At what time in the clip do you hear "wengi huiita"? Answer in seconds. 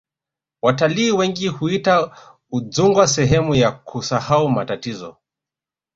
1.11-2.17